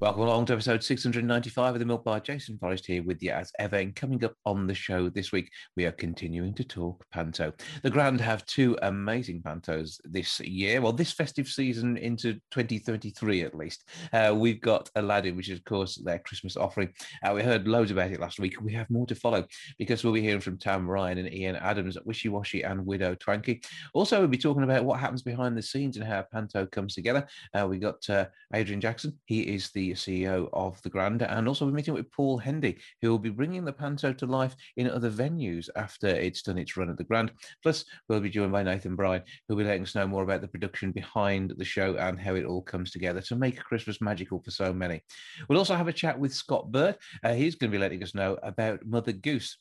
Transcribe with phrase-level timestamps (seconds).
[0.00, 2.20] Welcome along to episode 695 of the Milk Bar.
[2.20, 3.76] Jason Forrest here with you as ever.
[3.76, 7.52] And coming up on the show this week, we are continuing to talk Panto.
[7.82, 10.80] The Grand have two amazing Pantos this year.
[10.80, 13.86] Well, this festive season into 2033 at least.
[14.10, 16.94] Uh, we've got Aladdin, which is, of course, their Christmas offering.
[17.22, 18.58] Uh, we heard loads about it last week.
[18.62, 19.44] We have more to follow
[19.78, 23.16] because we'll be hearing from Tam Ryan and Ian Adams at Wishy Washy and Widow
[23.16, 23.62] Twanky.
[23.92, 27.28] Also, we'll be talking about what happens behind the scenes and how Panto comes together.
[27.52, 28.24] Uh, we got uh,
[28.54, 29.18] Adrian Jackson.
[29.26, 33.10] He is the CEO of the Grand, and also we're meeting with Paul Hendy, who
[33.10, 36.90] will be bringing the Panto to life in other venues after it's done its run
[36.90, 37.32] at the Grand.
[37.62, 40.48] Plus, we'll be joined by Nathan Bryan, who'll be letting us know more about the
[40.48, 44.50] production behind the show and how it all comes together to make Christmas magical for
[44.50, 45.00] so many.
[45.48, 46.96] We'll also have a chat with Scott Bird.
[47.22, 49.58] Uh, he's going to be letting us know about Mother Goose.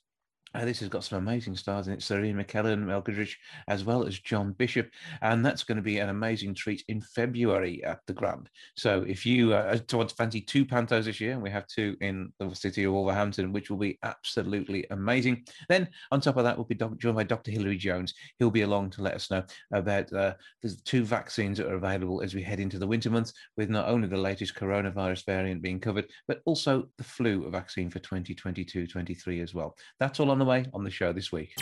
[0.56, 2.02] Uh, this has got some amazing stars in it.
[2.02, 3.36] Sir Ian McKellen, Mel Giedroyc,
[3.68, 4.90] as well as John Bishop.
[5.22, 8.50] And that's going to be an amazing treat in February at the Grand.
[8.76, 11.96] So if you uh, want to fancy two pantos this year, and we have two
[12.02, 15.46] in the city of Wolverhampton, which will be absolutely amazing.
[15.68, 17.52] Then on top of that, we'll be joined by Dr.
[17.52, 18.16] Hilary Jones.
[18.40, 20.34] He'll be along to let us know about uh,
[20.64, 23.88] the two vaccines that are available as we head into the winter months, with not
[23.88, 29.54] only the latest coronavirus variant being covered, but also the flu vaccine for 2022-23 as
[29.54, 29.76] well.
[30.00, 31.54] That's all on the way on the show this week.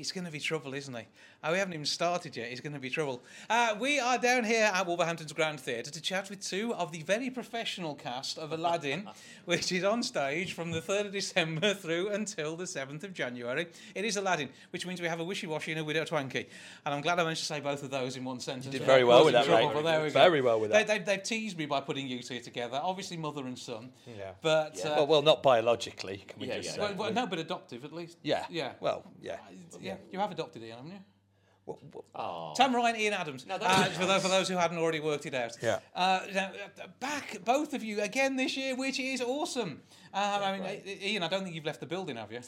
[0.00, 1.02] He's going to be trouble, isn't he?
[1.44, 2.48] Oh, we haven't even started yet.
[2.48, 3.22] He's going to be trouble.
[3.50, 7.02] Uh, we are down here at Wolverhampton's Grand Theatre to chat with two of the
[7.02, 9.06] very professional cast of Aladdin,
[9.44, 13.66] which is on stage from the 3rd of December through until the 7th of January.
[13.94, 16.46] It is Aladdin, which means we have a wishy washy and a widow twanky.
[16.86, 18.68] And I'm glad I managed to say both of those in one sentence.
[18.68, 20.08] did very well with that, trouble, but there we.
[20.08, 20.86] Very well with that.
[20.86, 22.80] They, they, they've teased me by putting you two together.
[22.82, 23.90] Obviously, mother and son.
[24.06, 24.30] Yeah.
[24.40, 24.76] But.
[24.78, 24.92] Yeah.
[24.92, 26.86] Uh, well, well, not biologically, can we Yeah, just yeah.
[26.86, 26.94] say?
[26.94, 28.16] well, well, no, but adoptive at least.
[28.22, 28.46] yeah.
[28.48, 28.72] Yeah.
[28.80, 29.36] Well, yeah.
[29.80, 30.98] yeah, you have adopted Ian, haven't you?
[31.66, 32.52] Well, well, Oh.
[32.56, 33.46] Tam Ryan, Ian Adams.
[33.46, 35.56] No, uh, that's for, those, for those who hadn't already worked it out.
[35.62, 35.78] Yeah.
[35.94, 36.50] Uh, now,
[36.82, 39.82] uh, back, both of you, again this year, which is awesome.
[40.12, 40.82] Uh, I mean, great.
[40.86, 42.40] I- Ian, I don't think you've left the building, have you?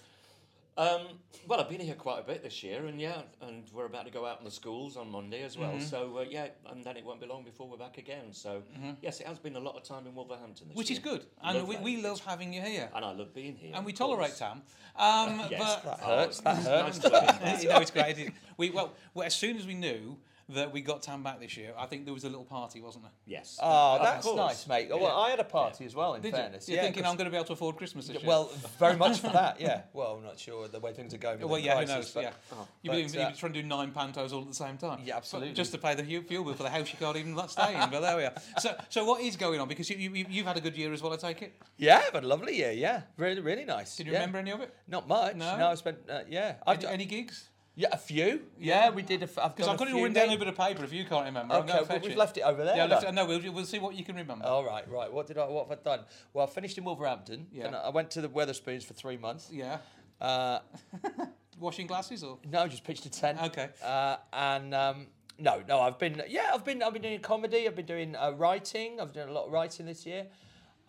[0.74, 1.02] Um,
[1.46, 4.10] well, I've been here quite a bit this year, and yeah, and we're about to
[4.10, 5.78] go out in the schools on Monday as well.
[5.80, 8.32] So uh, yeah, and then it won't be long before we're back again.
[8.32, 8.62] So
[9.02, 10.98] yes, it has been a lot of time in Wolverhampton this Which year.
[10.98, 11.26] is good.
[11.42, 12.88] And Love we, we love having you here.
[12.94, 13.72] and I love being here.
[13.74, 14.38] And we tolerate course.
[14.38, 14.62] Tam.
[14.96, 16.40] Um, Yes, but that hurts.
[16.40, 17.02] That hurts.
[17.02, 17.58] nice to you.
[17.64, 18.32] you know, it's great.
[18.56, 20.16] We, well, well, as soon as we knew
[20.50, 23.04] that we got Tam back this year, I think there was a little party, wasn't
[23.04, 23.12] there?
[23.26, 23.58] Yes.
[23.62, 24.88] oh, Of that's nice, mate.
[24.90, 26.68] Oh, well, I had a party as well, in Did fairness.
[26.68, 26.74] you?
[26.74, 28.26] You're yeah, thinking 'cause- I'm going to be able to afford Christmas this year?
[28.26, 29.82] Well, very much for that, yeah.
[29.92, 31.40] Well, I'm not sure the way things are going.
[31.40, 32.10] Well, the yeah, who knows?
[32.10, 32.66] but- Yeah, Oh.
[32.82, 35.00] you've been, uh, trying to do nine pantos all at the same time.
[35.04, 35.52] Yeah, absolutely.
[35.54, 37.90] Just to pay the fuel bill for the house you can't even let stay in.
[37.90, 38.34] But there we are.
[38.58, 39.68] So, so what is going on?
[39.68, 41.52] Because you, you, you've had a good year as well, I take it.
[41.76, 43.02] Yeah, but a lovely year, yeah.
[43.16, 43.96] Really, really nice.
[43.96, 44.18] Did you yeah.
[44.20, 44.74] remember any of it?
[44.88, 45.36] Not much.
[45.36, 45.56] No?
[45.56, 46.56] No, I spent, uh, yeah.
[46.66, 47.48] I've Any, done, any gigs?
[47.74, 48.42] Yeah, a few.
[48.58, 49.22] Yeah, we did.
[49.22, 50.36] A f- I've Because I've got it all written down on days.
[50.36, 50.84] a bit of paper.
[50.84, 52.18] If you can't remember, Okay, well, we've it.
[52.18, 52.76] left it over there.
[52.76, 54.44] Yeah, left it, no, we'll, we'll see what you can remember.
[54.44, 55.10] All right, right.
[55.10, 55.46] What did I?
[55.48, 56.04] What have I done?
[56.34, 57.46] Well, I finished in Wolverhampton.
[57.50, 57.64] Yeah.
[57.64, 59.48] Then I went to the Wetherspoons for three months.
[59.50, 59.78] Yeah.
[60.20, 60.58] Uh,
[61.58, 62.38] Washing glasses or?
[62.50, 63.38] no, just pitched a tent.
[63.42, 63.68] Okay.
[63.82, 65.06] Uh, and um,
[65.38, 67.66] no, no, I've been yeah, I've been I've been doing comedy.
[67.66, 69.00] I've been doing uh, writing.
[69.00, 70.26] I've done a lot of writing this year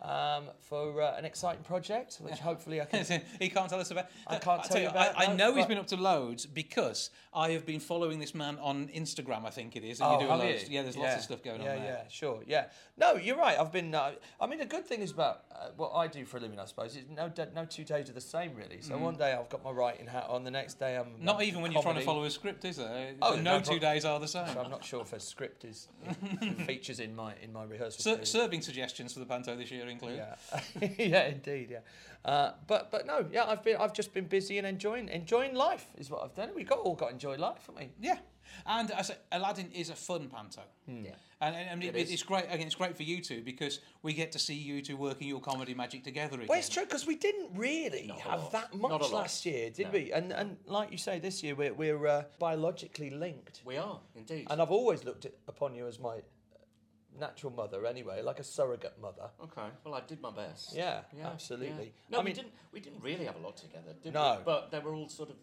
[0.02, 3.22] um, for uh, an exciting project, which hopefully I can.
[3.40, 4.06] he can't tell us about.
[4.26, 6.44] I can't I'll tell you I, about I that, know he's been up to loads
[6.46, 9.44] because I have been following this man on Instagram.
[9.46, 10.00] I think it is.
[10.00, 10.68] And Oh, you do loads.
[10.68, 10.74] you?
[10.74, 11.86] Yeah, there's lots of stuff going yeah, on there.
[11.86, 12.66] Yeah, sure, yeah.
[12.98, 13.58] No, you're right.
[13.58, 13.94] I've been.
[13.94, 16.58] Uh, I mean, the good thing is about uh, what I do for a living,
[16.58, 18.82] I suppose, is no no two days are the same, really.
[18.82, 21.22] So one day I've got my writing hat on, the next day I'm Mm.
[21.22, 23.14] Not even when you're trying to follow a script, is there?
[23.22, 24.46] Oh, no, no two days are the same.
[24.52, 25.88] So I'm not sure if a script is
[26.66, 28.16] features in my in my rehearsal.
[28.16, 30.16] Ser- serving suggestions for the panto this year include.
[30.16, 30.60] Yeah,
[30.98, 31.78] yeah, indeed, yeah.
[32.24, 35.86] Uh, but but no, yeah, I've been I've just been busy and enjoying enjoying life
[35.98, 36.50] is what I've done.
[36.54, 37.90] We got all got to enjoy life, haven't we?
[38.00, 38.18] Yeah.
[38.66, 40.60] And I say Aladdin is a fun panto.
[40.86, 41.04] Hmm.
[41.04, 41.10] Yeah.
[41.40, 42.12] And, and, and it, It is.
[42.12, 42.66] it's great again.
[42.66, 45.74] It's great for you two because we get to see you two working your comedy
[45.74, 46.46] magic together again.
[46.48, 49.92] Well, it's true because we didn't really Not have that much last year, did No.
[49.92, 50.12] we?
[50.12, 54.46] And and like you say, this year we're we're uh, biologically linked, We are indeed.
[54.50, 56.20] and I've always looked at, upon you as my
[57.18, 59.30] natural mother, anyway, like a surrogate mother.
[59.42, 59.68] Okay.
[59.84, 60.74] Well, I did my best.
[60.74, 61.86] Yeah, Yeah, absolutely.
[61.86, 61.90] yeah.
[62.10, 62.52] No, I we mean- didn't.
[62.72, 64.36] We didn't really have a lot together, did No.
[64.38, 64.44] we?
[64.44, 65.36] But they were all sort of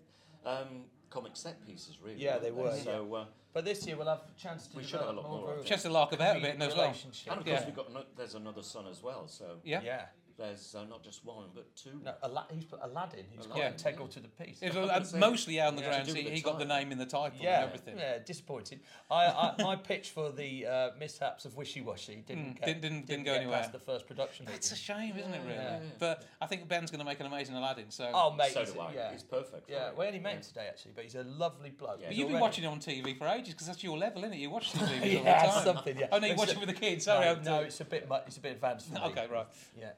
[0.45, 2.17] um, comic set pieces, really.
[2.21, 2.83] Yeah, weren't they were, yeah.
[2.83, 5.29] So, uh, But this year we'll have a chance to We should have a lot
[5.29, 5.65] more, I of.
[5.65, 6.85] Chance to lark about a bit comedic as well.
[6.87, 7.65] and of course Yeah.
[7.65, 9.27] we've got no, there's another son as well.
[9.27, 9.81] So Yeah.
[9.81, 10.05] Yeah.
[10.41, 12.01] There's uh, not just one, but two.
[12.03, 13.67] No, Ala- he's put Aladdin, who's quite Yeah.
[13.71, 14.59] integral to the piece.
[14.61, 16.07] It was, uh, mostly out on the yeah, grounds.
[16.13, 17.97] He, with the he got the name in the title Yeah, and everything.
[17.97, 18.79] yeah, disappointed.
[19.09, 22.81] I, I my pitch for the uh, mishaps of Wishy Washy didn't, Mm, get, didn't-
[22.81, 23.59] didn't- didn't go get anywhere.
[23.59, 24.47] past the first production.
[24.53, 25.53] It's a shame, isn't it, really?
[25.55, 25.79] Yeah.
[25.99, 27.89] But I think Ben's going to make an amazing Aladdin.
[27.91, 28.09] So.
[28.13, 28.93] Oh, mate, so do I.
[28.93, 29.69] yeah, He's perfect.
[29.69, 29.89] yeah.
[29.89, 29.97] it.
[29.97, 31.99] We only met him today actually, but he's a lovely bloke.
[32.01, 32.07] Yeah.
[32.07, 34.39] But you've been watching it on TV for ages because that's your level, isn't it?
[34.39, 34.81] You watch TV
[35.17, 35.63] all the yeah, time.
[35.63, 35.97] something.
[35.97, 36.07] Yeah.
[36.11, 37.05] Oh no, you It's watch it with the kids.
[37.05, 39.01] Sorry, no, it's a bit mu- it's a bit advanced for me.
[39.07, 39.47] Okay, right.
[39.77, 39.89] Yeah.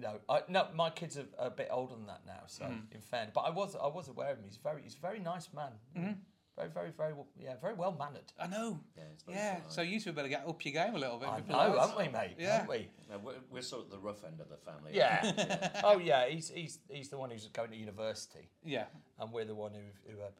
[0.00, 2.42] No, I, no, my kids are a bit older than that now.
[2.46, 2.80] So Hmm.
[2.92, 4.44] in fairness, but I was I was aware of him.
[4.44, 5.72] He's very he's a very nice man.
[5.96, 6.12] Mm-hmm.
[6.56, 8.32] Very very very well, yeah very well mannered.
[8.38, 8.80] I know.
[8.96, 9.54] Yeah, it's Yeah.
[9.56, 9.72] polite.
[9.72, 11.28] So you two better get up your game a little bit.
[11.28, 11.78] I know, that.
[11.78, 12.36] aren't we, mate?
[12.38, 12.58] Yeah.
[12.58, 12.88] Aren't we?
[13.10, 14.92] No, we're, we're sort of the rough end of the family.
[14.94, 15.80] Yeah.
[15.84, 18.86] oh yeah, he's he's he's the one who's going to university, Yeah.
[19.20, 20.20] and we're the one who who.
[20.20, 20.30] Uh,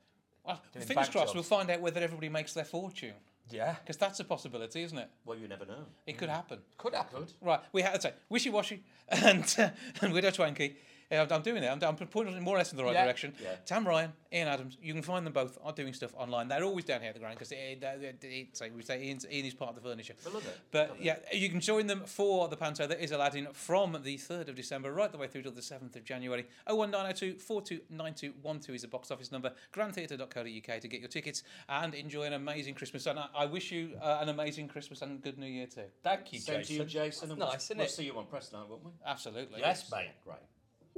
[0.44, 1.12] Well, fingers crossed.
[1.12, 1.34] jobs.
[1.34, 3.14] We'll find out whether everybody makes their fortune
[3.50, 3.76] yeah.
[3.80, 5.08] because that's a possibility, isn't it?
[5.24, 5.86] Well, you never know.
[6.06, 6.58] It could happen.
[6.76, 7.20] Could happen.
[7.20, 7.32] Good.
[7.40, 10.76] Right, we had to say wishy washy and uh, and widow twanky.
[11.10, 11.68] Yeah, I'm, I'm doing it.
[11.68, 13.04] I'm, I'm pointing it more or less in the right Yeah.
[13.04, 13.32] direction.
[13.42, 13.54] Yeah.
[13.64, 14.76] Tam Ryan, Ian Adams.
[14.82, 16.48] You can find them both are doing stuff online.
[16.48, 19.26] They're always down here at the ground because it, it, it, say we say Ian's,
[19.30, 20.14] Ian is part of the furniture.
[20.26, 20.58] I love it.
[20.70, 21.04] But Love it.
[21.04, 24.54] yeah, you can join them for the Panto that is Aladdin from the 3rd of
[24.54, 26.46] December right the way through to the 7th of January.
[26.66, 29.52] 01902 429212 is the box office number.
[29.74, 33.06] grandtheatre.co.uk to get your tickets and enjoy an amazing Christmas.
[33.06, 35.84] And I, I wish you uh, an amazing Christmas and good New Year too.
[36.02, 37.30] Thank you, Same to you, Jason.
[37.30, 37.90] and we'll- nice, isn't we'll it?
[37.90, 38.90] see you on press night, won't we?
[39.06, 39.60] Absolutely.
[39.60, 40.10] Yes, mate.
[40.24, 40.36] Great.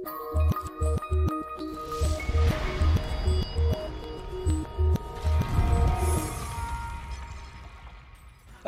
[0.03, 0.13] At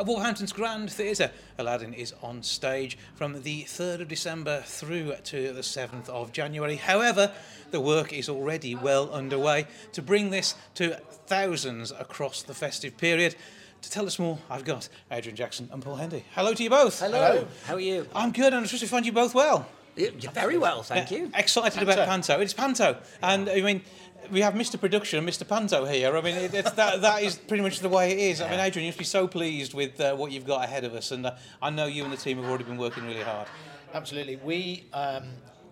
[0.06, 5.62] Wolverhampton's Grand Theatre, Aladdin is on stage from the 3rd of December through to the
[5.62, 6.76] 7th of January.
[6.76, 7.32] However,
[7.72, 13.34] the work is already well underway to bring this to thousands across the festive period.
[13.82, 16.24] To tell us more, I've got Adrian Jackson and Paul Hendy.
[16.34, 17.00] Hello to you both.
[17.00, 17.48] Hello.
[17.66, 18.06] How are you?
[18.14, 19.66] I'm good, and I'm supposed to find you both well.
[19.96, 21.30] Yeah, Very well, thank you.
[21.34, 22.40] Excited about Panto.
[22.40, 23.82] It's Panto, and I mean,
[24.30, 24.78] we have Mr.
[24.78, 25.46] Production and Mr.
[25.46, 26.16] Panto here.
[26.16, 28.40] I mean, it, it's that that is pretty much the way it is.
[28.40, 30.94] I mean, Adrian, you must be so pleased with uh, what you've got ahead of
[30.94, 33.46] us, and uh, I know you and the team have already been working really hard.
[33.92, 34.36] Absolutely.
[34.36, 35.24] We um,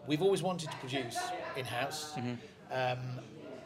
[0.07, 1.19] we've always wanted to produce
[1.57, 2.15] in house.
[2.71, 2.99] Um,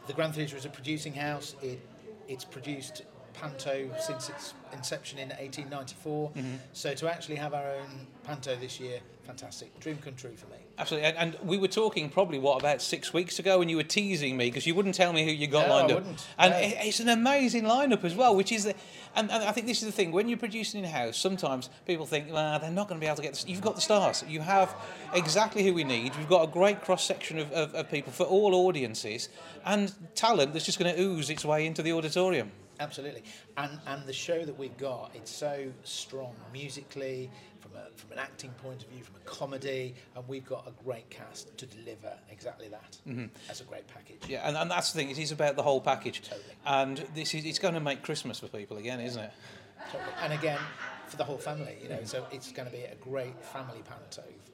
[0.07, 1.55] the Grand Theatre is a producing house.
[1.61, 1.79] It
[2.27, 3.03] it's produced
[3.41, 6.29] Panto since its inception in 1894.
[6.31, 6.55] Mm-hmm.
[6.73, 9.77] So to actually have our own Panto this year, fantastic.
[9.79, 10.57] Dream come true for me.
[10.79, 13.83] Absolutely, and, and we were talking probably what about six weeks ago, when you were
[13.83, 15.97] teasing me because you wouldn't tell me who you got No, I lined up.
[15.99, 16.27] wouldn't.
[16.37, 16.59] And No.
[16.59, 18.75] it, it's an amazing lineup as well, which is the,
[19.15, 21.17] and, and I think this is the thing when you're producing in house.
[21.17, 23.33] Sometimes people think, well, they're not going to be able to get.
[23.33, 24.23] The, you've got the stars.
[24.27, 24.75] You have
[25.13, 26.15] exactly who we need.
[26.15, 29.29] We've got a great cross section of, of, of people for all audiences,
[29.65, 32.51] and talent that's just going to ooze its way into the auditorium.
[32.79, 33.23] Absolutely.
[33.57, 37.29] And and the show that we've got, it's so strong musically,
[37.59, 40.83] from a from an acting point of view, from a comedy, and we've got a
[40.83, 43.25] great cast to deliver exactly that mm-hmm.
[43.49, 44.21] as a great package.
[44.27, 45.09] Yeah, and, and that's the thing.
[45.09, 46.43] It is about the whole package, Totally.
[46.65, 49.31] and this is it's going to make Christmas for people again, isn't it?
[49.91, 50.11] Totally.
[50.21, 50.59] And again,
[51.07, 54.23] for the whole family, you know, so it's going to be a great family panto
[54.23, 54.46] f- for everyone.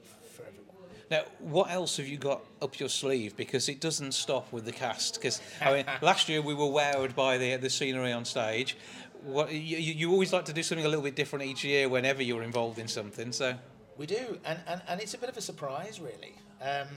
[1.10, 3.36] Now, what else have you got up your sleeve?
[3.36, 5.14] Because it doesn't stop with the cast.
[5.14, 8.76] Because I mean, last year we were wowed by the the scenery on stage.
[9.22, 12.22] What you, you always like to do something a little bit different each year whenever
[12.22, 13.32] you're involved in something.
[13.32, 13.54] So
[13.96, 16.34] We do, and, and, and it's a bit of a surprise, really.
[16.60, 16.88] Um,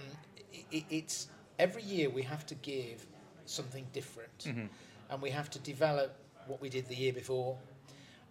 [0.72, 1.28] it, it's
[1.60, 3.06] every year we have to give
[3.46, 4.46] something different,
[5.10, 7.58] and we have to develop what we did the year before,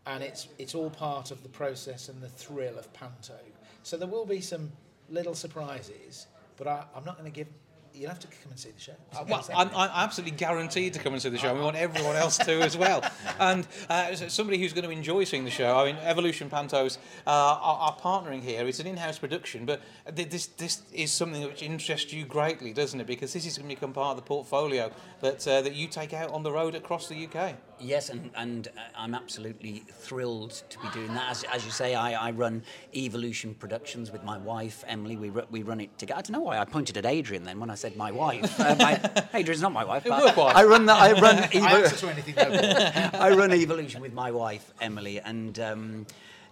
[0.07, 3.39] and it's it's all part of the process and the thrill of panto.
[3.83, 4.73] So there will be some
[5.11, 7.49] little surprises, but I, I'm not going to give.
[7.95, 8.93] You'll have to come and see the show.
[9.15, 11.55] Uh, well, I'm, I'm absolutely guaranteed to come and see the show.
[11.55, 13.03] We want everyone else to as well.
[13.39, 16.97] And uh, somebody who's going to enjoy seeing the show, I mean, Evolution Pantos
[17.27, 18.67] uh, are, are partnering here.
[18.67, 19.81] It's an in-house production, but
[20.15, 23.07] th- this this is something which interests you greatly, doesn't it?
[23.07, 26.13] Because this is going to become part of the portfolio that uh, that you take
[26.13, 27.57] out on the road across the UK.
[27.79, 31.31] Yes, and, and uh, I'm absolutely thrilled to be doing that.
[31.31, 32.63] As, as you say, I, I run
[32.95, 35.17] Evolution Productions with my wife, Emily.
[35.17, 36.19] We, ru- we run it together.
[36.19, 38.59] I don't know why I pointed at Adrian then when I said my wife.
[38.59, 38.99] Uh, my,
[39.35, 40.05] Adrian's not my wife.
[40.05, 40.35] but.
[40.57, 42.35] I run, the, I run I Evo- to anything.
[43.21, 46.07] I run Evolution with my wife, Emily, and um,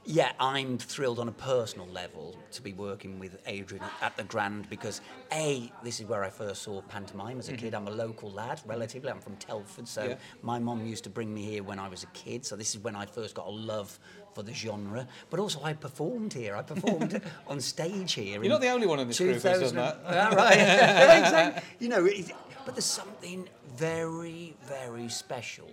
[0.06, 4.68] yeah, I'm thrilled on a personal level to be working with Adrian at the Grand
[4.68, 5.00] because
[5.32, 7.74] A, this is where I first saw pantomime as a kid.
[7.74, 9.10] I'm a local lad, relatively.
[9.10, 10.14] I'm from Telford, so Yeah.
[10.42, 12.44] my mom used to bring me here when I was a kid.
[12.44, 13.98] So this is when I first got a love
[14.34, 15.06] for the genre.
[15.30, 16.54] But also, I performed here.
[16.54, 18.42] I performed on stage here.
[18.42, 20.00] You're not the only one in this group who's done that.
[20.06, 20.58] Ah, right.
[21.24, 21.62] Exactly.
[21.78, 22.30] You know, it,
[22.66, 25.70] but there's something very, very special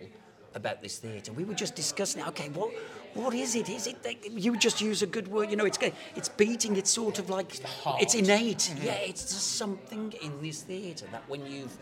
[0.56, 1.34] about this theatre.
[1.34, 2.28] We were just discussing it.
[2.30, 2.72] Okay, what
[3.14, 3.70] what is it?
[3.70, 5.50] Is it that you just use a good word?
[5.50, 5.80] You know, it's
[6.16, 6.78] it's beating.
[6.78, 8.02] It's sort of like heart.
[8.02, 8.74] it's innate.
[8.82, 11.76] Yeah, it's just something in this theatre that when you've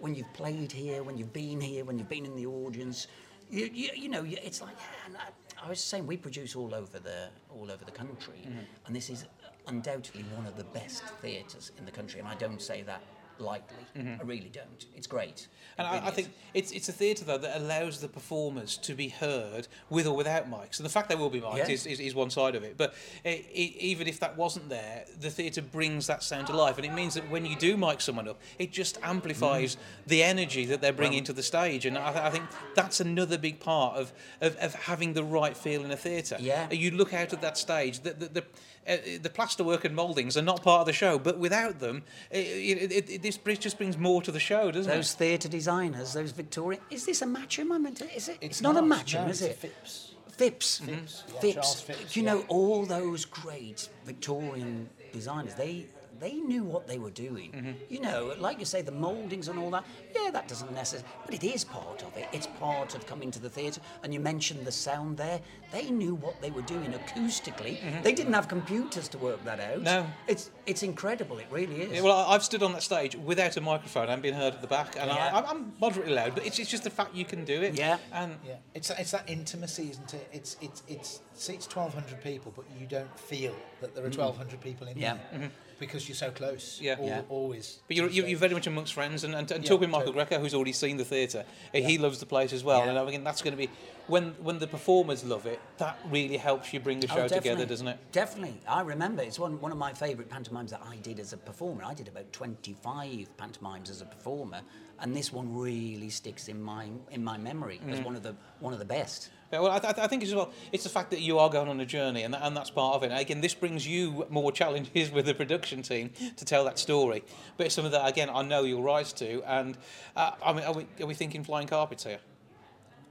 [0.00, 3.06] when you've played here, when you've been here, when you've been in the audience,
[3.50, 4.76] you you, you know, it's like.
[4.76, 8.42] Yeah, and I, I was saying we produce all over the all over the country,
[8.42, 8.58] mm-hmm.
[8.86, 9.24] and this is
[9.66, 13.00] undoubtedly one of the best theatres in the country, and I don't say that
[13.38, 13.76] lightly.
[13.96, 14.20] Mm-hmm.
[14.20, 14.86] I really don't.
[14.96, 15.48] It's great.
[15.78, 16.14] And It I, really I is.
[16.14, 20.16] think it's it's a theatre though that allows the performers to be heard with or
[20.16, 20.78] without mics.
[20.78, 21.68] And the fact they will be mic'd Yeah.
[21.68, 22.76] is, is, is one side of it.
[22.76, 26.76] But i i even if that wasn't there, the theatre brings that sound to life,
[26.76, 29.78] and it means that when you do mic someone up, it just amplifies mm.
[30.06, 31.86] the energy that they're bringing to the stage.
[31.86, 35.56] And I, th- I think that's another big part of, of, of having the right
[35.56, 36.36] feel in a theatre.
[36.40, 36.70] Yeah.
[36.70, 38.44] You look out at that stage, the the, the,
[38.88, 42.46] uh, the plasterwork and mouldings are not part of the show, but without them, it,
[42.46, 44.94] it, it, it, this br- just brings more to the show, doesn't it?
[44.94, 46.82] Those theatre designers, those Victorian.
[46.90, 47.72] Is this a Matcham?
[47.72, 48.38] I meant to, is it?
[48.40, 49.56] It's not, a not, Matcham, no, is it's a it?
[49.56, 50.14] Phipps.
[50.32, 50.78] Phipps.
[50.78, 51.80] Phipps, yeah, Phipps.
[51.82, 52.34] Phipps, you yeah.
[52.34, 55.86] know, all those great Victorian designers, they
[56.20, 57.52] they knew what they were doing.
[57.52, 57.70] Mm-hmm.
[57.88, 59.84] You know, like you say, the mouldings and all that.
[60.14, 62.28] Yeah, that doesn't necessarily, but it is part of it.
[62.32, 63.80] It's part of coming to the theatre.
[64.02, 65.40] And you mentioned the sound there.
[65.72, 68.02] They knew what they were doing acoustically.
[68.02, 69.74] They didn't have computers to work that out.
[69.76, 69.84] Mm-hmm.
[69.84, 70.06] No.
[70.28, 71.38] It's it's incredible.
[71.38, 71.92] It really is.
[71.92, 74.60] Yeah, well, I- I've stood on that stage without a microphone and been heard at
[74.60, 75.16] the back, and Yeah.
[75.16, 77.74] I, I'm- I'm moderately loud, but it's, it's just the fact you can do it.
[77.74, 77.98] Yeah.
[78.12, 80.28] And Yeah, it's it's that intimacy, isn't it?
[80.32, 84.36] It's it's it's seats twelve hundred people, but you don't feel that there are twelve
[84.36, 85.16] hundred people in Yeah.
[85.32, 86.78] there because you're so close.
[86.80, 86.96] Yeah.
[86.98, 87.22] al- Yeah.
[87.28, 87.78] always.
[87.88, 90.12] but you're, you're, you're very much amongst friends, and, and, and Yeah, talking with Michael
[90.12, 90.24] totally.
[90.26, 92.80] Greco, who's already seen the theatre, uh, he loves the place as well.
[92.84, 92.90] Yeah.
[92.90, 93.70] And I think that's going to be
[94.06, 95.60] when when the performers love it.
[95.78, 97.98] That really helps you bring the Oh, show together, doesn't it?
[98.12, 98.60] Definitely.
[98.68, 99.22] I remember.
[99.22, 101.84] It's one, one of my favourite pantomimes that I did as a performer.
[101.84, 104.60] I did about 25 pantomimes as a performer,
[105.00, 108.04] and this one really sticks in my in my memory as Mm.
[108.04, 109.30] one of the one of the best.
[109.52, 111.68] Yeah, well, I, th- I think as well, it's the fact that you are going
[111.68, 113.12] on a journey, and, that, and that's part of it.
[113.18, 117.22] Again, this brings you more challenges with the production team to tell that story.
[117.56, 119.42] But it's something that, again, I know you'll rise to.
[119.46, 119.76] And
[120.16, 122.18] uh, I mean, are we, are we thinking flying carpets here?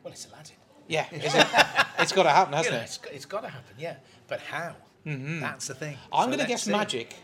[0.04, 0.56] Well, it's Aladdin.
[0.88, 1.48] Yeah, is it?
[2.00, 2.84] it's got to happen, hasn't know, it?
[2.84, 3.96] it's, it's got to happen, yeah.
[4.28, 4.76] But how?
[5.06, 5.98] That's the thing.
[6.12, 6.72] I'm So going to guess see.
[6.72, 7.16] magic.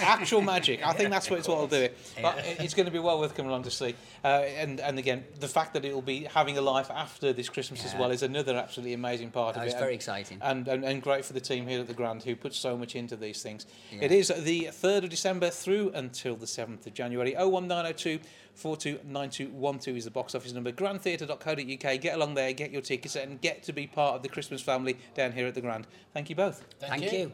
[0.00, 0.86] Actual magic.
[0.86, 1.96] I think that's what it's what will do it.
[2.20, 3.94] But it- it's going to be well worth coming along to see.
[4.24, 7.48] Uh, and and again, the fact that it will be having a life after this
[7.48, 9.78] Christmas as well is another absolutely amazing part That of it.
[9.78, 10.38] very And- exciting.
[10.42, 12.96] And, and and great for the team here at the Grand who put so much
[12.96, 13.66] into these things.
[13.92, 14.04] Yeah.
[14.04, 17.34] It is the 3rd of December through until the 7th of January.
[17.34, 18.20] 01902
[18.54, 20.70] 429212 is the box office number.
[20.70, 22.00] grandtheatre.co.uk.
[22.00, 24.96] Get along there, get your tickets, and get to be part of the Christmas family
[25.14, 25.86] down here at the Grand.
[26.12, 26.62] Thank you both.
[26.78, 27.32] Thank, you.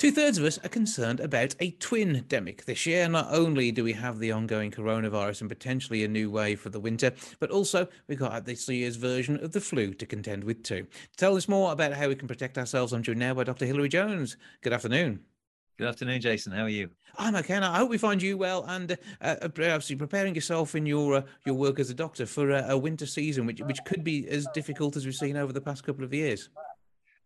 [0.00, 3.06] Two thirds of us are concerned about a twin demic this year.
[3.06, 6.80] Not only do we have the ongoing coronavirus and potentially a new wave for the
[6.80, 10.84] winter, but also we've got this year's version of the flu to contend with too.
[10.84, 13.66] To tell us more about how we can protect ourselves, I'm joined now by Dr.
[13.66, 14.38] Hilary Jones.
[14.62, 15.20] Good afternoon.
[15.76, 16.52] Good afternoon, Jason.
[16.52, 16.88] How are you?
[17.18, 17.56] I'm okay.
[17.56, 21.16] and I hope we find you well and uh, uh, obviously preparing yourself in your
[21.16, 24.26] uh, your work as a doctor for a, a winter season, which which could be
[24.28, 26.48] as difficult as we've seen over the past couple of years.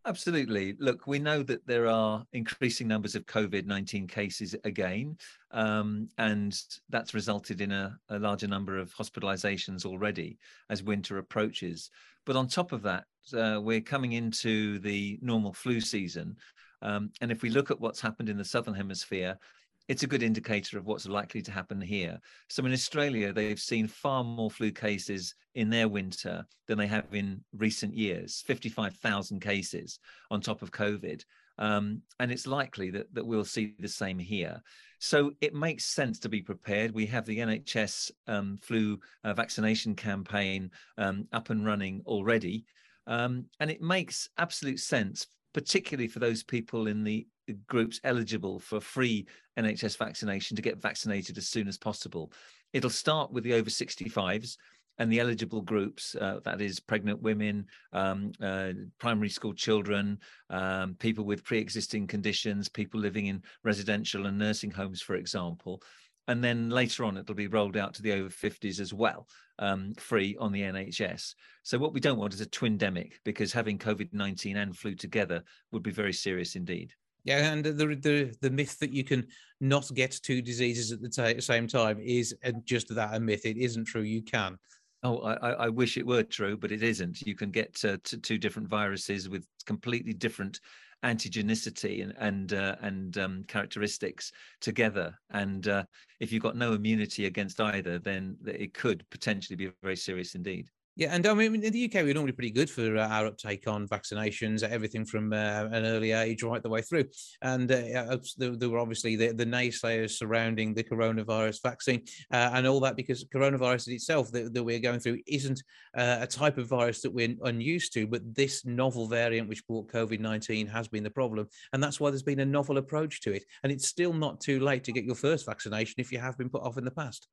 [0.07, 0.77] Absolutely.
[0.79, 5.17] Look, we know that there are increasing numbers of COVID 19 cases again,
[5.51, 6.55] um, and
[6.91, 10.37] that's resulted in a, a larger number of hospitalizations already
[10.69, 11.91] as winter approaches.
[12.27, 16.37] But on top of that, uh, we're coming into the normal flu season.
[16.83, 19.39] Um, and if we look at what's happened in the Southern Hemisphere,
[19.89, 22.19] it's a good indicator of what's likely to happen here.
[22.49, 27.07] So in Australia, they've seen far more flu cases in their winter than they have
[27.13, 29.99] in recent years 55,000 cases
[30.31, 31.23] on top of COVID.
[31.59, 34.63] Um, and it's likely that, that we'll see the same here.
[34.99, 36.93] So it makes sense to be prepared.
[36.93, 42.65] We have the NHS um, flu uh, vaccination campaign um, up and running already.
[43.07, 47.27] Um, and it makes absolute sense, particularly for those people in the
[47.67, 49.27] groups eligible for free
[49.59, 52.33] NHS vaccination to get vaccinated as soon as possible.
[52.73, 54.57] It'll start with the over 65s
[54.99, 60.19] and the eligible groups uh, that is pregnant women um, uh, primary school children
[60.51, 65.83] um, people with pre-existing conditions people living in residential and nursing homes for example.
[66.27, 69.27] And then later on it'll be rolled out to the over 50s as well
[69.59, 73.53] um, free on the nhs so what we don't want is a twin demic because
[73.53, 76.93] having covid-19 and flu together would be very serious indeed
[77.25, 79.27] Yeah, and the the the myth that you can
[79.61, 83.47] not get two diseases at the ta same time is uh, just that a myth.
[83.47, 84.03] It isn't true.
[84.03, 84.59] You can.
[85.03, 87.23] Oh, I, I I wish it were true, but it isn't.
[87.23, 90.61] You can get uh, t- two different viruses with completely different
[91.03, 95.19] antigenicity and and uh, and um, characteristics together.
[95.31, 95.85] And uh,
[96.21, 100.69] if you've got no immunity against either, then it could potentially be very serious indeed.
[100.97, 103.67] Yeah, and I mean, in the UK, we're normally pretty good for uh, our uptake
[103.67, 107.07] on vaccinations, everything from uh, an early age right the way through.
[107.43, 112.65] And uh, there, there, were obviously the, the, naysayers surrounding the coronavirus vaccine uh, and
[112.65, 115.65] all that because coronavirus itself that, that we're going through isn't
[115.97, 119.89] uh, a type of virus that we're unused to, but this novel variant which brought
[119.89, 121.49] COVID 19 has been the problem.
[121.73, 123.45] And that's why there's been a novel approach to it.
[123.65, 126.51] And it's still not too late to get your first vaccination if you have been
[126.51, 127.27] put off in the past.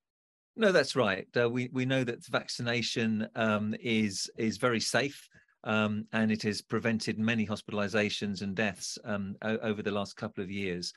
[0.55, 1.27] No, that's right.
[1.39, 5.27] Uh, we we know that vaccination um, is is very safe.
[5.63, 10.49] Um, and it has prevented many hospitalizations and deaths um, over the last couple of
[10.49, 10.91] years.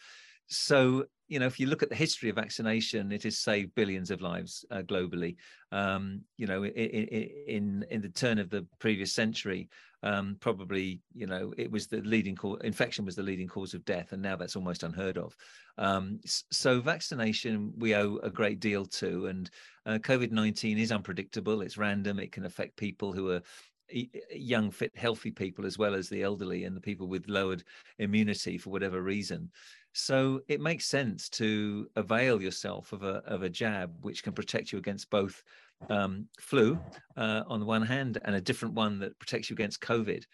[0.48, 4.10] So, you know, if you look at the history of vaccination, it has saved billions
[4.10, 5.36] of lives uh, globally.
[5.72, 6.72] Um, you know, in,
[7.48, 9.68] in in the turn of the previous century,
[10.02, 12.60] um, probably, you know, it was the leading cause.
[12.62, 15.34] Infection was the leading cause of death, and now that's almost unheard of.
[15.78, 19.50] Um, so, vaccination we owe a great deal to, and
[19.86, 21.62] uh, COVID nineteen is unpredictable.
[21.62, 22.18] It's random.
[22.18, 23.42] It can affect people who are
[24.34, 27.62] young, fit, healthy people as well as the elderly and the people with lowered
[27.98, 29.50] immunity for whatever reason.
[29.94, 34.72] So it makes sense to avail yourself of a of a jab which can protect
[34.72, 35.42] you against both
[35.88, 36.78] um, flu
[37.16, 40.24] uh, on the one hand and a different one that protects you against COVID.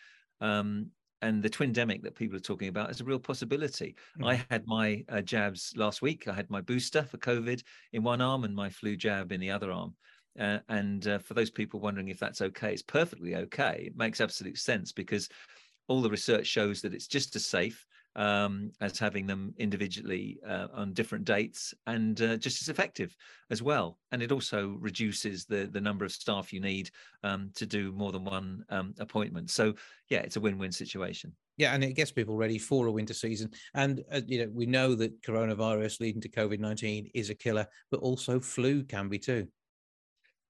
[0.40, 0.86] Um,
[1.22, 3.94] and the twindemic that people are talking about is a real possibility.
[4.18, 4.30] Mm.
[4.30, 6.26] I had my uh, jabs last week.
[6.26, 7.62] I had my booster for COVID
[7.92, 9.94] in one arm and my flu jab in the other arm.
[10.38, 13.84] Uh, and uh, for those people wondering if that's okay, it's perfectly okay.
[13.88, 15.28] It makes absolute sense because
[15.88, 17.84] all the research shows that it's just as safe
[18.16, 23.16] um, as having them individually uh, on different dates and uh, just as effective
[23.50, 23.98] as well.
[24.12, 26.90] And it also reduces the the number of staff you need
[27.22, 29.50] um, to do more than one um, appointment.
[29.50, 29.74] So
[30.08, 31.32] yeah, it's a win-win situation.
[31.56, 33.50] Yeah, and it gets people ready for a winter season.
[33.74, 37.66] And uh, you know, we know that coronavirus leading to COVID nineteen is a killer,
[37.90, 39.46] but also flu can be too.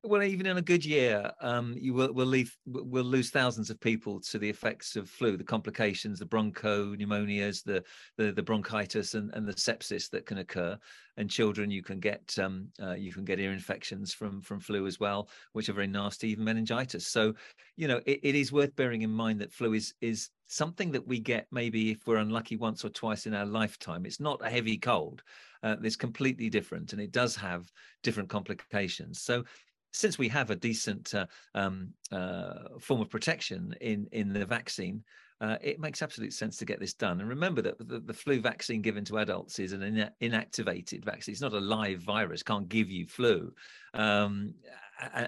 [0.02, 3.78] Well, even in a good year, um, you will will leave will lose thousands of
[3.78, 7.84] people to the effects of flu, the complications, the broncho pneumonias, the
[8.16, 10.78] the, the bronchitis, and, and the sepsis that can occur.
[11.18, 14.86] And children, you can get um, uh, you can get ear infections from from flu
[14.86, 17.06] as well, which are very nasty, even meningitis.
[17.06, 17.34] So,
[17.76, 21.06] you know, it, it is worth bearing in mind that flu is is something that
[21.06, 24.06] we get maybe if we're unlucky once or twice in our lifetime.
[24.06, 25.22] It's not a heavy cold.
[25.62, 27.70] Uh, it's completely different, and it does have
[28.02, 29.20] different complications.
[29.20, 29.44] So
[29.92, 35.02] since we have a decent uh, um, uh, form of protection in in the vaccine,
[35.40, 37.20] uh, it makes absolute sense to get this done.
[37.20, 41.32] And remember that the, the flu vaccine given to adults is an ina- inactivated vaccine.
[41.32, 43.52] It's not a live virus; can't give you flu.
[43.94, 44.54] Um,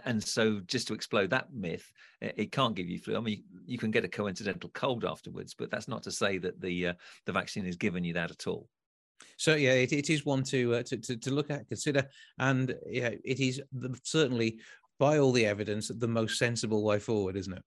[0.05, 3.17] and so, just to explode that myth, it can't give you flu.
[3.17, 6.61] I mean, you can get a coincidental cold afterwards, but that's not to say that
[6.61, 6.95] the uh,
[7.27, 8.69] the vaccine has given you that at all.
[9.37, 12.07] So yeah, it, it is one to, uh, to, to to look at, consider,
[12.39, 13.61] and yeah, it is
[14.03, 14.61] certainly
[14.99, 17.63] by all the evidence the most sensible way forward, isn't it?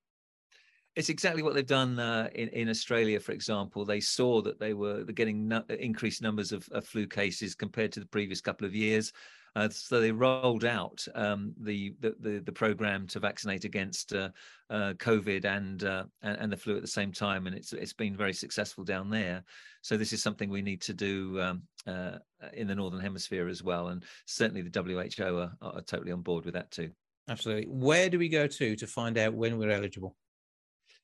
[0.96, 3.84] It's exactly what they've done uh, in in Australia, for example.
[3.84, 8.00] They saw that they were getting no, increased numbers of, of, flu cases compared to
[8.00, 9.12] the previous couple of years.
[9.56, 14.30] Uh, so they rolled out um, the, the, the the program to vaccinate against uh,
[14.70, 17.94] uh, COVID and, uh, and, and the flu at the same time, and it's it's
[17.94, 19.44] been very successful down there.
[19.82, 22.18] So this is something we need to do um, uh,
[22.54, 24.82] in the northern hemisphere as well, and certainly the
[25.18, 26.92] WHO are, are totally on board with that too.
[27.30, 27.66] Absolutely.
[27.68, 30.16] Where do we go to to find out when we're eligible?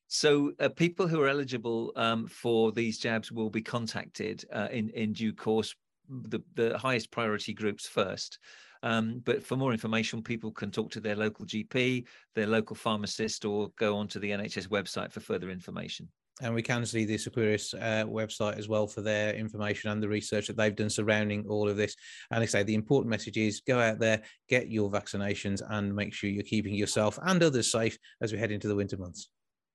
[0.08, 4.90] So uh, people who are eligible um, for these jabs will be contacted uh, in
[4.90, 5.74] in due course
[6.08, 8.38] the, the highest priority groups first.
[8.82, 13.44] Um, but for more information, people can talk to their local GP, their local pharmacist,
[13.44, 16.08] or go onto the NHS website for further information.
[16.40, 20.08] And we can see the Seqirus uh, website as well for their information and the
[20.08, 21.94] research that they've done surrounding all of this.
[22.30, 26.14] And I say the important message is go out there, get your vaccinations, and make
[26.14, 29.28] sure you're keeping yourself and others safe as we head into the winter months.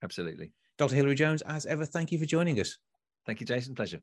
[0.03, 0.51] Absolutely.
[0.77, 0.95] Dr.
[0.95, 2.77] Hilary Jones, as ever, thank you for joining us.
[3.25, 3.75] Thank you, Jason.
[3.75, 4.01] Pleasure.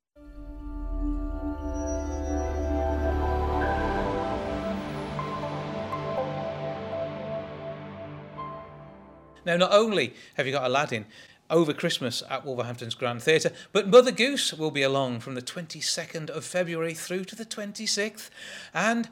[9.44, 11.06] Now, not only have you got Aladdin
[11.50, 16.30] over Christmas at Wolverhampton's Grand Theatre, but Mother Goose will be along from the 22nd
[16.30, 18.30] of February through to the 26th.
[18.72, 19.08] And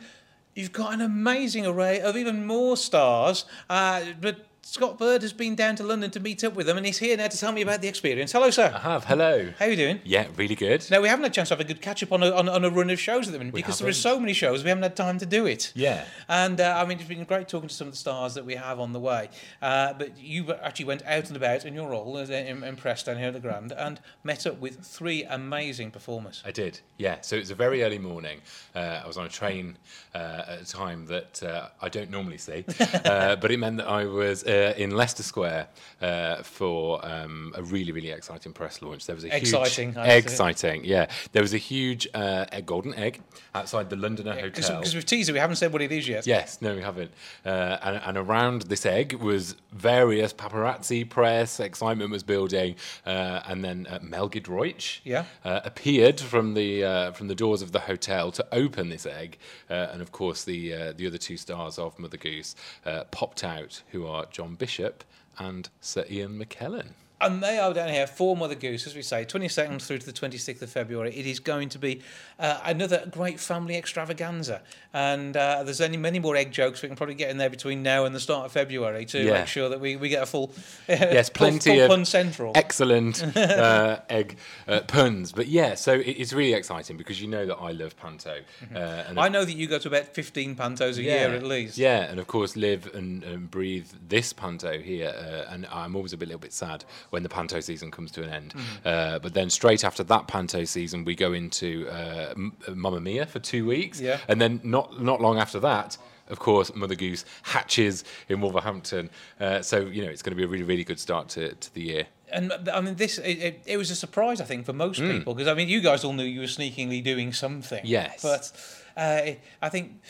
[0.54, 3.44] you've got an amazing array of even more stars.
[3.68, 6.86] Uh, but Scott Bird has been down to London to meet up with them, and
[6.86, 8.30] he's here now to tell me about the experience.
[8.30, 8.70] Hello, sir.
[8.72, 9.04] I have.
[9.04, 9.52] Hello.
[9.58, 10.00] How are you doing?
[10.04, 10.86] Yeah, really good.
[10.88, 12.48] Now we haven't had a chance to have a good catch up on a, on,
[12.48, 14.62] a- on a run of shows at the minute because there are so many shows
[14.62, 15.72] we haven't had time to do it.
[15.74, 16.04] Yeah.
[16.28, 18.54] And uh, I mean, it's been great talking to some of the stars that we
[18.54, 19.30] have on the way.
[19.60, 23.02] Uh, but you actually went out and about in your role as in, in press
[23.02, 26.40] down here at the Grand and met up with three amazing performers.
[26.46, 26.78] I did.
[26.98, 27.20] Yeah.
[27.22, 28.40] So it was a very early morning.
[28.76, 29.76] Uh, I was on a train
[30.14, 32.64] uh, at a time that uh, I don't normally see,
[33.04, 35.68] uh, but it meant that I was uh, in Leicester Square
[36.00, 39.06] uh, for um, a really, really exciting press launch.
[39.06, 40.18] There was a Exciting, huge, I would say.
[40.18, 40.84] exciting.
[40.84, 41.06] Yeah.
[41.32, 43.20] There was a huge uh, egg, golden egg
[43.54, 44.78] outside the Londoner Hotel.
[44.78, 46.26] Because we've teased it, we haven't said what it is yet.
[46.26, 47.10] Yes, no, we haven't.
[47.44, 52.74] Uh, and, and around this egg was various paparazzi, press, excitement was building,
[53.06, 55.24] uh, and then uh, Mel Giedroyc Yeah.
[55.44, 59.38] appeared from the uh, from the doors of the hotel to open this egg,
[59.70, 63.44] uh, and of course the uh, the other two stars of Mother Goose uh, popped
[63.44, 65.04] out, who are John Bishop
[65.38, 66.94] and Sir Ian McKellen.
[67.22, 70.12] And they are down here for Mother Goose, as we say, 22nd through to the
[70.12, 71.14] 26th of February.
[71.14, 72.00] It is going to be
[72.38, 74.60] uh, another great family extravaganza.
[74.92, 77.82] And uh, there's only many more egg jokes we can probably get in there between
[77.82, 79.32] now and the start of February to Yeah.
[79.34, 80.52] make sure that we, we get a full,
[80.88, 82.52] Yes, plenty full of pun central.
[82.56, 85.30] excellent uh, egg uh, puns.
[85.32, 88.40] But yeah, so it, it's really exciting because you know that I love panto,
[88.74, 91.78] uh, and I know that you go to about 15 pantos a year at least.
[91.78, 96.12] Yeah, and of course live and, and breathe this panto here, uh, and I'm always
[96.12, 98.54] a bit, little bit sad when the panto season comes to an end.
[98.54, 98.60] Mm.
[98.86, 103.26] Uh, but then straight after that panto season, we go into uh, M- Mamma Mia
[103.26, 104.18] for two weeks, Yeah.
[104.28, 105.98] and then not not long after that.
[106.28, 110.44] Of course, Mother Goose hatches in Wolverhampton, uh, so you know it's going to be
[110.44, 112.06] a really, really good start to, to the year.
[112.32, 115.10] And I mean, this it, it, it was a surprise, I think, for most Mm.
[115.18, 117.82] people because I mean, you guys all knew you were sneakingly doing something.
[117.84, 118.22] Yes.
[118.22, 118.50] But
[118.96, 120.00] uh, I think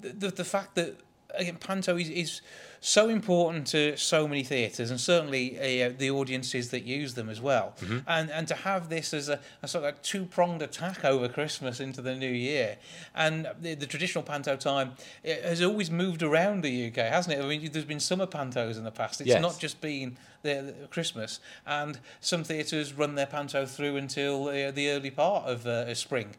[0.00, 0.94] the, the the fact that
[1.34, 2.40] again, Panto is, is
[2.84, 7.40] so important to so many theatres and certainly uh, the audiences that use them as
[7.40, 7.74] well.
[7.80, 7.98] Mm-hmm.
[8.08, 11.78] And and to have this as a, a sort of two pronged attack over Christmas
[11.78, 12.78] into the new year,
[13.14, 14.92] and the, the traditional Panto time
[15.22, 17.44] it has always moved around the UK, hasn't it?
[17.44, 19.20] I mean, there's been summer Pantos in the past.
[19.20, 19.40] It's Yes.
[19.40, 24.72] not just been the, the Christmas, and some theatres run their panto through until uh,
[24.72, 26.34] the early part of uh, spring.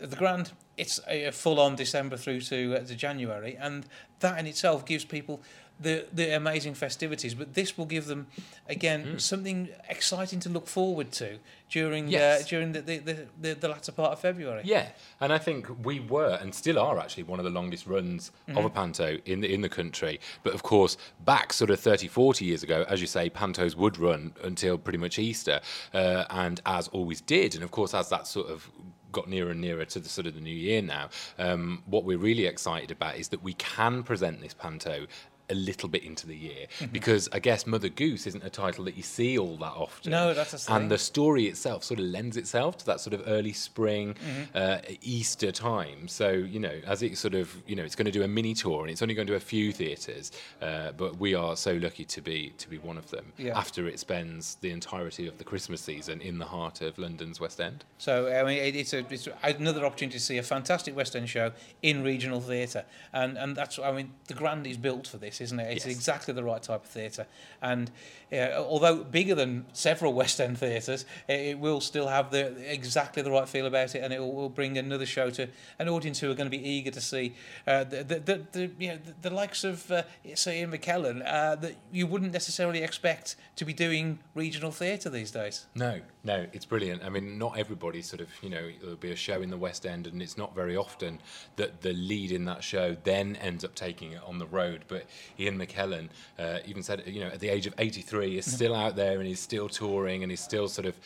[0.00, 3.84] The Grand, it's a full on December through to, uh, to January, and
[4.20, 5.40] that in itself gives people
[5.80, 7.34] the the amazing festivities.
[7.34, 8.26] But this will give them
[8.68, 11.38] again something exciting to look forward to
[11.70, 14.62] during uh, during the the, the, the the latter part of February.
[14.64, 14.88] Yeah,
[15.20, 18.64] and I think we were and still are actually one of the longest runs of
[18.64, 20.20] a panto in the in the country.
[20.42, 23.98] But of course, back sort of 30, 40 years ago, as you say, pantos would
[23.98, 25.60] run until pretty much Easter,
[25.94, 27.54] uh, and as always did.
[27.54, 28.70] And of course, as that sort of
[29.10, 32.18] got nearer and nearer to the sort of the new year now, um, what we're
[32.18, 35.06] really excited about is that we can present this panto
[35.50, 38.96] a little bit into the year because I guess Mother Goose isn't a title that
[38.96, 40.10] you see all that often.
[40.12, 40.76] No, that's thing.
[40.76, 44.42] and the story itself sort of lends itself to that sort of early spring, Mm-hmm.
[44.56, 46.08] uh, Easter time.
[46.08, 48.54] So you know, as it sort of you know, it's going to do a mini
[48.54, 51.72] tour and it's only going to do a few theatres, uh, but we are so
[51.74, 53.32] lucky to be to be one of them.
[53.38, 53.58] Yeah.
[53.58, 57.60] After it spends the entirety of the Christmas season in the heart of London's West
[57.60, 57.84] End.
[57.98, 61.28] So I mean, it, it's, a, it's another opportunity to see a fantastic West End
[61.28, 65.37] show in regional theatre, and and that's I mean the Grand is built for this,
[65.40, 65.76] isn't it?
[65.76, 65.94] It's Yes.
[65.96, 67.26] exactly the right type of theatre,
[67.62, 67.90] and
[68.32, 73.22] uh, although bigger than several West End theatres, it, it will still have the exactly
[73.22, 75.48] the right feel about it, and it will, will bring another show to
[75.78, 77.34] an audience who are going to be eager to see
[77.66, 80.02] uh, the, the, the, the you know the, the likes of uh,
[80.34, 85.30] say Ian McKellen uh, that you wouldn't necessarily expect to be doing regional theatre these
[85.30, 85.66] days.
[85.74, 87.02] No, no, it's brilliant.
[87.04, 89.86] I mean, not everybody sort of, you know, there'll be a show in the West
[89.86, 91.20] End, and it's not very often
[91.56, 94.84] that the lead in that show then ends up taking it on the road.
[94.88, 95.06] But
[95.38, 98.96] Ian McKellen uh, even said, you know, at the age of 83, is still out
[98.96, 100.96] there and he's still touring and he's still sort of.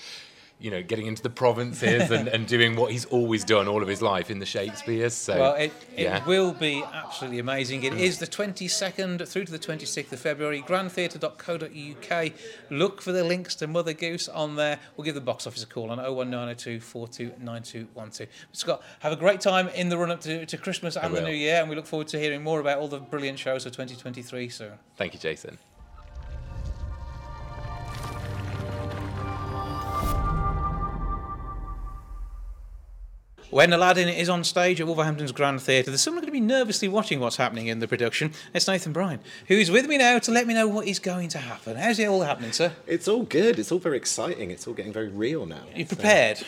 [0.63, 3.89] You know, getting into the provinces and, and doing what he's always done all of
[3.89, 5.13] his life in the Shakespeare's.
[5.13, 6.25] So, Well, it, it yeah.
[6.25, 7.83] will be absolutely amazing.
[7.83, 12.33] It is the 22nd through to the 26th of February, grandtheatre.co.uk.
[12.71, 14.79] Look for the links to Mother Goose on there.
[14.97, 18.29] We'll give the box office a call on 01902 429212.
[18.53, 21.23] Scott, have a great time in the run up to, to Christmas and the.
[21.23, 23.73] New Year, and we look forward to hearing more about all the brilliant shows of
[23.73, 24.73] 2023 soon.
[24.97, 25.59] Thank you, Jason.
[33.53, 36.89] When Aladdin is on stage at Wolverhampton's Grand Theatre, there's someone going to be nervously
[36.89, 38.33] watching what's happening in the production.
[38.55, 41.29] It's Nathan Bryan, who is with me now to let me know what is going
[41.29, 41.77] to happen.
[41.77, 42.73] How's it all happening, sir?
[42.87, 43.59] It's all good.
[43.59, 44.51] It's all very exciting.
[44.51, 45.65] It's all getting very real now.
[45.77, 46.43] You prepared?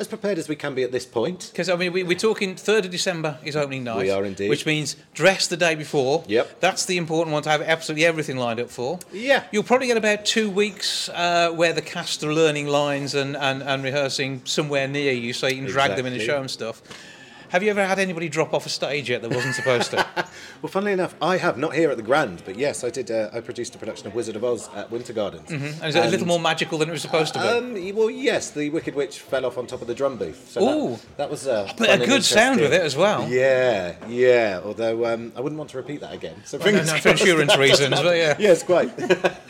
[0.00, 1.50] As prepared as we can be at this point.
[1.52, 3.98] Because I mean, we, we're talking third of December is opening night.
[3.98, 4.48] We are indeed.
[4.48, 6.24] Which means dress the day before.
[6.26, 6.60] Yep.
[6.60, 8.98] That's the important one to have absolutely everything lined up for.
[9.12, 9.44] Yeah.
[9.52, 13.62] You'll probably get about two weeks uh, where the cast are learning lines and, and,
[13.62, 16.82] and rehearsing somewhere near you, so you can drag them in and show them stuff.
[17.50, 20.06] Have you ever had anybody drop off a stage yet that wasn't supposed to?
[20.62, 23.10] Well, funnily enough, I have not here at the Grand, but yes, I did.
[23.10, 25.50] Uh, I produced a production of Wizard of Oz at Winter Gardens.
[25.50, 27.46] and is it a little more magical than it was supposed to be?
[27.90, 30.50] Um, well, yes, the Wicked Witch fell off on top of the drum booth.
[30.50, 30.90] So Ooh.
[30.90, 33.26] that, that was uh, But a good sound with it as well.
[33.26, 34.60] Yeah, yeah.
[34.62, 36.42] Although um, I wouldn't want to repeat that again.
[36.44, 38.36] So no, no, for insurance reasons, but yeah.
[38.38, 38.90] Yes, quite.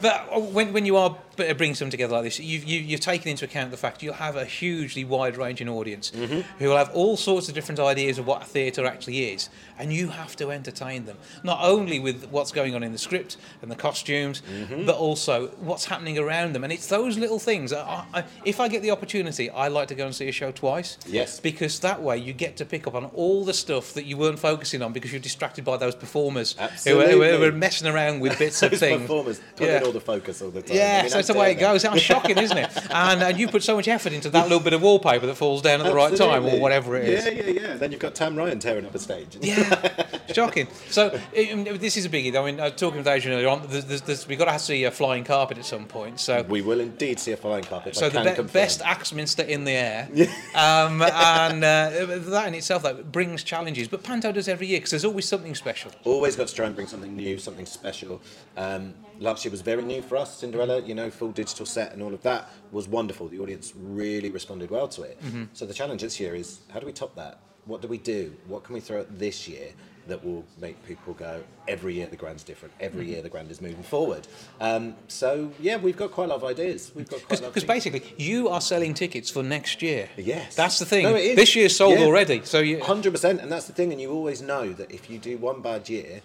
[0.00, 3.28] But uh, when, when you are bringing something together like this, you've, you, you've taken
[3.30, 6.40] into account the fact you'll have a hugely wide-ranging audience Mm-hmm.
[6.58, 9.92] who will have all sorts of different ideas of what a theatre actually is, and
[9.92, 13.70] you have to entertain them not only with what's going on in the script and
[13.70, 14.86] the costumes, Mm-hmm.
[14.86, 16.64] but also what's happening around them.
[16.64, 17.72] And it's those little things.
[17.72, 20.52] I, I, if I get the opportunity, I like to go and see a show
[20.52, 20.98] twice.
[21.06, 21.40] Yes.
[21.40, 24.38] Because that way you get to pick up on all the stuff that you weren't
[24.38, 28.20] focusing on because you're distracted by those performers who, were- who, were- were messing around
[28.20, 29.02] with bits of things.
[29.02, 29.82] performers put Yeah.
[29.84, 30.76] all the focus all the time.
[30.76, 31.82] Yeah, I mean, so that's the way it goes.
[31.82, 32.70] That's shocking, isn't it?
[32.90, 35.62] And, and you put so much effort into that little bit of wallpaper that falls
[35.62, 37.24] down at the right time, or whatever it is.
[37.26, 37.74] Yeah, yeah, yeah.
[37.74, 39.36] Then you've got Tam Ryan tearing up a stage.
[39.40, 40.68] Yeah, shocking.
[40.90, 41.08] So
[41.52, 42.34] um, this is a biggie.
[42.36, 44.90] I mean, uh, talking with Adrian earlier on, there's, there's, we've got to see a
[44.90, 46.20] flying carpet at some point.
[46.20, 47.96] So, We will indeed see a flying carpet.
[47.96, 50.08] so I the be- best Axminster in the air,
[50.54, 51.90] um, and uh,
[52.30, 53.88] that in itself that brings challenges.
[53.88, 55.90] But Panto does every year because there's always something special.
[56.04, 58.20] Always got to try and bring something new, something special.
[58.56, 62.02] Um, last year was very new for us, Cinderella, you know, full digital set and
[62.02, 63.28] all of that was wonderful.
[63.28, 65.20] The audience really responded well to it.
[65.22, 65.44] Mm-hmm.
[65.52, 67.38] So the challenge this year is how do we top that?
[67.66, 68.34] What do we do?
[68.46, 69.68] What can we throw at this year
[70.06, 72.84] that will make people go, every year the Grand's different, Mm-hmm.
[72.84, 74.28] every year the Grand is moving forward?
[74.60, 76.92] Um, so, yeah, we've got quite a lot of ideas.
[76.94, 80.10] We've got quite a lot of Because basically, you are selling tickets for next year.
[80.18, 80.54] Yes.
[80.56, 81.04] That's the thing.
[81.04, 81.36] No, it is.
[81.36, 82.04] This year's sold Yeah.
[82.04, 82.42] already.
[82.44, 83.92] So you, Hundred percent, and that's the thing.
[83.92, 86.20] And you always know that if you do one bad year,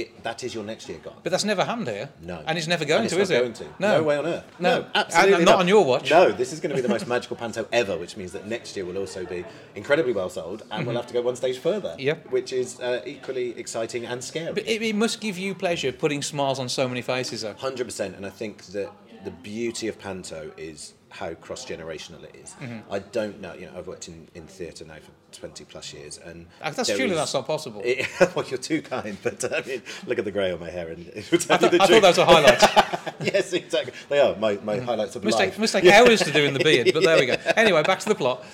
[0.00, 1.16] it that is your next year gone.
[1.22, 2.08] but that's never happened here.
[2.22, 3.40] No, And it's never going And it's to, not is it?
[3.40, 3.64] Going to.
[3.78, 3.98] No.
[3.98, 4.02] No.
[4.02, 4.44] way on earth.
[4.58, 4.86] No.
[4.94, 6.10] absolutely And not on your watch.
[6.10, 8.76] No, this is going to be the most magical panto ever, which means that next
[8.76, 11.96] year will also be incredibly well sold, and we'll have to go one stage further.
[11.98, 12.30] Mm-hmm.
[12.30, 14.52] Which is uh, equally exciting and scary.
[14.52, 17.54] But it, it must give you pleasure putting smiles on so many faces, though.
[17.54, 18.90] Hundred percent, and I think that
[19.24, 22.50] the beauty of panto is how cross generational it is.
[22.60, 22.92] Mm-hmm.
[22.92, 23.54] I don't know.
[23.54, 27.12] You know, I've worked in, in theatre now for twenty plus years, and That's surely
[27.12, 27.82] is- that's not possible.
[27.84, 30.70] It, well, you're too kind, but uh, I mean, look at the grey on my
[30.70, 32.02] hair, and it will tell I, you the I truth.
[32.02, 33.12] thought those were highlights.
[33.34, 33.92] yes, exactly.
[34.08, 35.50] They are my, my highlights of must, life.
[35.50, 37.36] take, must take hours to do in the beard, but there we go.
[37.56, 38.44] Anyway, back to the plot.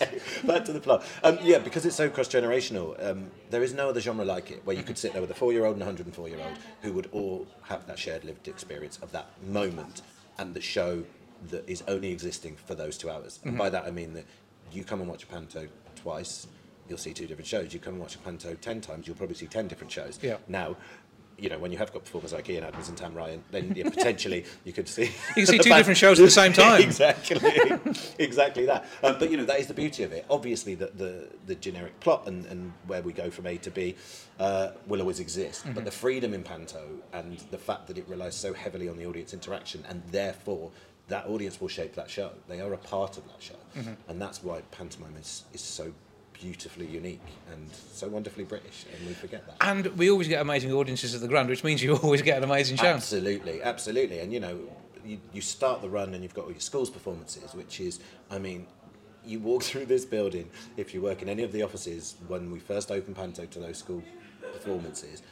[0.44, 1.04] Back to the plot.
[1.22, 4.60] Um, yeah, because it's so cross generational, um, there is no other genre like it
[4.64, 6.58] where you could sit there with a four year old and a 104 year old
[6.82, 10.02] who would all have that shared lived experience of that moment
[10.38, 11.04] and the show
[11.50, 13.40] that is only existing for those two hours.
[13.44, 14.24] And by that I mean that
[14.72, 15.66] you come and watch a panto
[15.96, 16.46] twice,
[16.88, 17.72] you'll see two different shows.
[17.72, 20.18] You come and watch a panto 10 times, you'll probably see 10 different shows.
[20.22, 20.36] Yeah.
[20.48, 20.76] Now,
[21.38, 23.88] you know, when you have got performers like Ian Adams and Tam Ryan, then yeah,
[23.88, 26.80] potentially you could see You can see two pan- different shows at the same time.
[26.88, 27.40] exactly,
[28.18, 28.84] exactly that.
[29.02, 30.24] Um, but you know that is the beauty of it.
[30.30, 33.96] Obviously, the the, the generic plot and, and where we go from A to B
[34.38, 35.64] uh, will always exist.
[35.64, 35.72] Mm-hmm.
[35.72, 39.06] But the freedom in Panto and the fact that it relies so heavily on the
[39.06, 40.70] audience interaction, and therefore
[41.08, 42.30] that audience will shape that show.
[42.46, 44.10] They are a part of that show, Mm-hmm.
[44.10, 45.92] and that's why pantomime is, is so
[46.42, 47.20] beautifully unique
[47.52, 49.56] and so wonderfully British, and we forget that.
[49.60, 52.44] And we always get amazing audiences at the Grand, which means you always get an
[52.44, 52.86] amazing show.
[52.86, 54.18] Absolutely, absolutely.
[54.18, 54.58] And you know,
[55.04, 58.00] you, you start the run and you've got all your schools performances, which is,
[58.30, 58.66] I mean,
[59.24, 62.58] you walk through this building, if you work in any of the offices, when we
[62.58, 64.02] first opened Panto to those school
[64.52, 65.22] performances,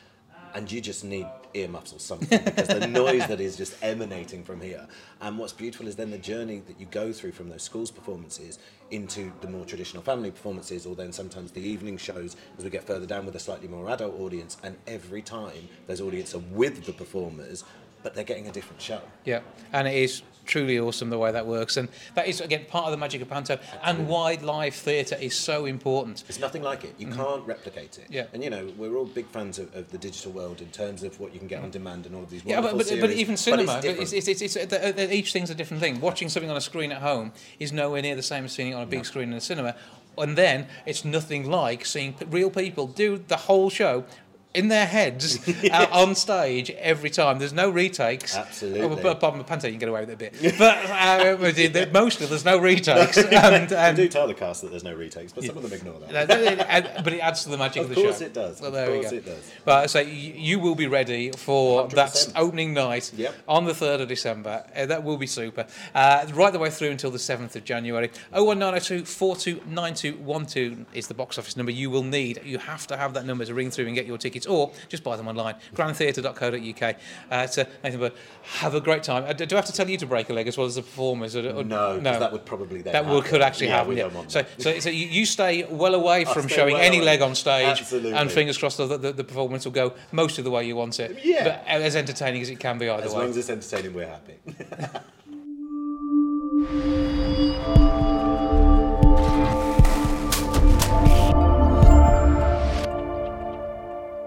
[0.55, 4.61] and you just need earmuffs or something because the noise that is just emanating from
[4.61, 4.87] here.
[5.21, 8.59] And what's beautiful is then the journey that you go through from those schools performances
[8.91, 12.85] into the more traditional family performances, or then sometimes the evening shows as we get
[12.85, 14.57] further down with a slightly more adult audience.
[14.63, 17.65] And every time those audience are with the performers,
[18.03, 19.01] but they're getting a different show.
[19.25, 19.41] Yeah,
[19.73, 22.91] and it is truly awesome the way that works, and that is again part of
[22.91, 26.25] the magic of Panto, and why live theatre is so important.
[26.29, 26.95] It's nothing like it.
[26.99, 28.05] You can't replicate it.
[28.05, 28.13] Mm-hmm.
[28.13, 28.27] Yeah.
[28.33, 31.19] And you know, we're all big fans of, of the digital world in terms of
[31.21, 33.17] what you can get on demand and all of these Yeah, but, wonderful but, but
[33.17, 36.01] even cinema, but it's, it's, it's, it's, each thing's a different thing.
[36.01, 38.75] Watching something on a screen at home is nowhere near the same as seeing it
[38.75, 39.77] on a big screen in a cinema.
[40.19, 44.05] And then it's nothing like seeing real people do the whole show
[44.53, 45.39] in their heads
[45.71, 47.39] uh, on stage every time.
[47.39, 48.37] There's no retakes.
[48.37, 48.81] Absolutely.
[49.11, 50.59] Apart from the panto, you can get away with it a bit.
[50.59, 53.17] But uh, mostly there's no retakes.
[53.41, 55.73] And, I and, do tell the cast that there's no retakes, but some of them
[55.73, 57.05] ignore that.
[57.05, 58.01] but it adds to the magic of, Of the show.
[58.01, 58.61] Of course it does.
[58.61, 59.17] Well, Of there we course go.
[59.19, 59.51] it does.
[59.65, 62.33] But so you, you will be ready for that 100%.
[62.37, 63.35] opening night Yep.
[63.49, 64.65] on the 3rd of December.
[64.75, 65.67] Uh, that will be super.
[65.95, 68.11] Uh, right the way through until the 7th of January.
[68.33, 72.41] 01902 429212 is the box office number you will need.
[72.45, 75.03] You have to have that number to ring through and get your tickets, or just
[75.05, 75.55] buy them online.
[75.75, 76.97] grandtheatre.co.uk.
[77.31, 78.17] Uh, so, Nathan, but
[78.59, 79.25] have a great time.
[79.25, 80.83] Uh, do I have to tell you to break a leg as well as the
[80.83, 81.37] performers?
[81.37, 83.97] Or, or- No, 'cause that would probably then That would, could actually Yeah, happen.
[83.97, 84.11] Yeah.
[84.29, 87.07] So, so, so you, you stay well away I'll from showing well any away.
[87.07, 88.13] leg on stage, Absolutely.
[88.13, 90.99] and fingers crossed that the, the performance will go most of the way you want
[91.01, 91.19] it.
[91.25, 91.45] Yeah.
[91.45, 93.17] But as entertaining as it can be either As way.
[93.17, 94.35] As long as it's entertaining, we're happy.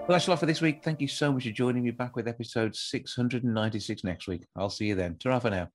[0.06, 0.84] Well, that's all for this week.
[0.84, 4.44] Thank you so much for joining me back with episode 696 next week.
[4.54, 5.16] I'll see you then.
[5.16, 5.70] Ta for now.